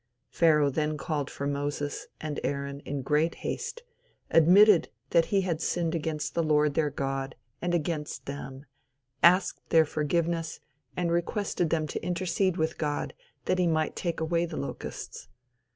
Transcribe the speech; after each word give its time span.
Pharaoh 0.31 0.71
then 0.71 0.97
called 0.97 1.29
for 1.29 1.45
Moses 1.45 2.07
and 2.19 2.39
Aaron 2.43 2.79
in 2.79 3.03
great 3.03 3.35
haste, 3.45 3.83
admitted 4.31 4.89
that 5.11 5.25
he 5.25 5.41
had 5.41 5.61
sinned 5.61 5.93
against 5.93 6.33
the 6.33 6.41
Lord 6.41 6.73
their 6.73 6.89
God 6.89 7.35
and 7.61 7.75
against 7.75 8.25
them, 8.25 8.65
asked 9.21 9.61
their 9.69 9.85
forgiveness 9.85 10.59
and 10.97 11.11
requested 11.11 11.69
them 11.69 11.85
to 11.85 12.03
intercede 12.03 12.57
with 12.57 12.79
God 12.79 13.13
that 13.45 13.59
he 13.59 13.67
might 13.67 13.95
take 13.95 14.19
away 14.19 14.47
the 14.47 14.57
locusts. 14.57 15.27